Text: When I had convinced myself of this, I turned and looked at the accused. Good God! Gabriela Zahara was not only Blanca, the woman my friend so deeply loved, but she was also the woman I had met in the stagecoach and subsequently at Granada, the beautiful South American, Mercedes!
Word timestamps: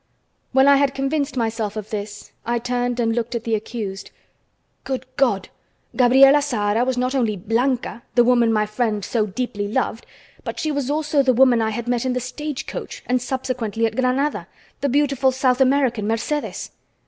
When 0.51 0.67
I 0.67 0.77
had 0.77 0.95
convinced 0.95 1.37
myself 1.37 1.75
of 1.77 1.91
this, 1.91 2.31
I 2.43 2.57
turned 2.57 2.99
and 2.99 3.13
looked 3.15 3.35
at 3.35 3.43
the 3.43 3.53
accused. 3.53 4.09
Good 4.83 5.05
God! 5.15 5.49
Gabriela 5.95 6.41
Zahara 6.41 6.83
was 6.83 6.97
not 6.97 7.13
only 7.13 7.35
Blanca, 7.35 8.01
the 8.15 8.23
woman 8.23 8.51
my 8.51 8.65
friend 8.65 9.05
so 9.05 9.27
deeply 9.27 9.67
loved, 9.67 10.07
but 10.43 10.59
she 10.59 10.71
was 10.71 10.89
also 10.89 11.21
the 11.21 11.33
woman 11.35 11.61
I 11.61 11.69
had 11.69 11.87
met 11.87 12.03
in 12.03 12.13
the 12.13 12.19
stagecoach 12.19 13.03
and 13.05 13.21
subsequently 13.21 13.85
at 13.85 13.95
Granada, 13.95 14.47
the 14.79 14.89
beautiful 14.89 15.31
South 15.31 15.61
American, 15.61 16.07
Mercedes! 16.07 16.71